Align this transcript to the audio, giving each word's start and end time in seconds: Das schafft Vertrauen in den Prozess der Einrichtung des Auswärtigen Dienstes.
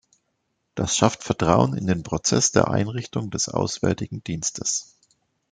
Das 0.73 0.97
schafft 0.97 1.23
Vertrauen 1.23 1.77
in 1.77 1.85
den 1.85 2.01
Prozess 2.01 2.51
der 2.51 2.69
Einrichtung 2.69 3.29
des 3.29 3.49
Auswärtigen 3.49 4.23
Dienstes. 4.23 4.97